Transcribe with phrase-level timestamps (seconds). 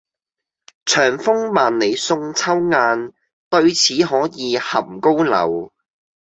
[0.83, 3.13] 長風萬里送秋雁，
[3.51, 5.71] 對此可以酣高樓。